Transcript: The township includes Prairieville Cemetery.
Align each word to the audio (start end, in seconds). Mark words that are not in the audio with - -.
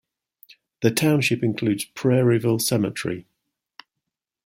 The 0.81 0.89
township 0.89 1.43
includes 1.43 1.85
Prairieville 1.85 2.59
Cemetery. 2.59 3.27